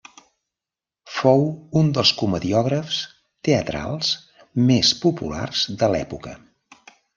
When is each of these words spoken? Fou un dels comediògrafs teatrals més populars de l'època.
Fou 1.17 1.43
un 1.81 1.91
dels 1.97 2.13
comediògrafs 2.21 3.03
teatrals 3.49 4.11
més 4.73 4.93
populars 5.07 5.65
de 5.85 5.93
l'època. 5.95 6.37